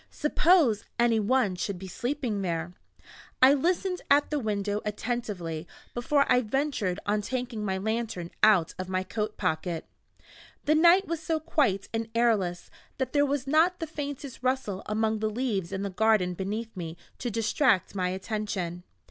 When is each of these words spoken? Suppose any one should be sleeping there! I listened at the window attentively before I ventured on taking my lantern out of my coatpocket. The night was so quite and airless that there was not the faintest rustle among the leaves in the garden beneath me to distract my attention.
Suppose 0.09 0.83
any 0.97 1.19
one 1.19 1.55
should 1.55 1.77
be 1.77 1.87
sleeping 1.87 2.41
there! 2.41 2.73
I 3.39 3.53
listened 3.53 4.01
at 4.09 4.31
the 4.31 4.39
window 4.39 4.81
attentively 4.83 5.67
before 5.93 6.25
I 6.27 6.41
ventured 6.41 6.99
on 7.05 7.21
taking 7.21 7.63
my 7.63 7.77
lantern 7.77 8.31
out 8.41 8.73
of 8.79 8.89
my 8.89 9.03
coatpocket. 9.03 9.83
The 10.65 10.73
night 10.73 11.05
was 11.07 11.21
so 11.21 11.39
quite 11.39 11.87
and 11.93 12.09
airless 12.15 12.71
that 12.97 13.13
there 13.13 13.27
was 13.27 13.45
not 13.45 13.79
the 13.79 13.85
faintest 13.85 14.39
rustle 14.41 14.81
among 14.87 15.19
the 15.19 15.29
leaves 15.29 15.71
in 15.71 15.83
the 15.83 15.91
garden 15.91 16.33
beneath 16.33 16.75
me 16.75 16.97
to 17.19 17.29
distract 17.29 17.93
my 17.93 18.09
attention. 18.09 18.81